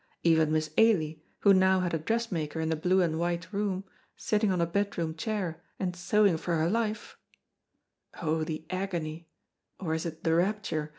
[0.23, 3.83] Even Miss Ailie, who now had a dressmaker in the blue and white room,
[4.17, 7.19] sitting on a bedroom chair and sewing for her life
[8.19, 9.29] (oh, the agony
[9.79, 10.89] or is it the rapture?